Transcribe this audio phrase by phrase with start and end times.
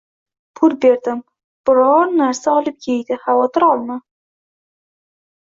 [0.59, 1.19] Pul berdim,
[1.69, 3.99] biron narsa olib eydi, xavotir olma